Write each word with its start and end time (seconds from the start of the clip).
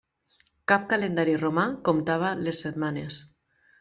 Cap 0.71 0.87
calendari 0.93 1.37
romà 1.43 1.65
comptava 1.91 2.33
les 2.47 2.63
setmanes. 2.67 3.21